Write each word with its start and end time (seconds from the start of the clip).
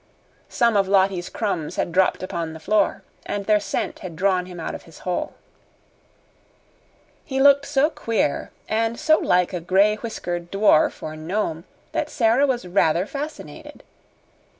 Some 0.49 0.75
of 0.75 0.87
Lottie's 0.87 1.29
crumbs 1.29 1.75
had 1.75 1.91
dropped 1.91 2.23
upon 2.23 2.53
the 2.53 2.59
floor 2.59 3.03
and 3.23 3.45
their 3.45 3.59
scent 3.59 3.99
had 3.99 4.15
drawn 4.15 4.47
him 4.47 4.59
out 4.59 4.73
of 4.73 4.81
his 4.89 4.97
hole. 5.05 5.35
He 7.23 7.39
looked 7.39 7.67
so 7.67 7.91
queer 7.91 8.49
and 8.67 8.99
so 8.99 9.19
like 9.19 9.53
a 9.53 9.61
gray 9.61 9.97
whiskered 9.97 10.49
dwarf 10.49 11.03
or 11.03 11.15
gnome 11.15 11.65
that 11.91 12.09
Sara 12.09 12.47
was 12.47 12.65
rather 12.65 13.05
fascinated. 13.05 13.83